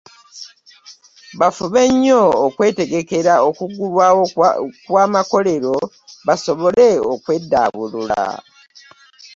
Bafube 1.39 1.81
nnyo 1.91 2.23
okwetegekera 2.45 3.33
okuggulwawo 3.47 4.23
kw'amakolero 4.85 5.75
basobole 6.27 6.87
okweddaabulula. 7.13 8.25